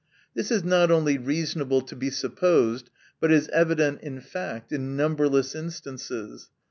This 0.33 0.49
is 0.49 0.63
not 0.63 0.89
only 0.89 1.19
reasonable 1.19 1.81
to 1.81 1.95
be 1.95 2.09
supposed, 2.09 2.89
but 3.19 3.29
it 3.31 3.35
is 3.35 3.49
evident 3.49 4.01
in 4.01 4.19
fact, 4.19 4.71
in 4.71 4.97
num 4.97 5.15
berless 5.15 5.55
instances. 5.55 6.49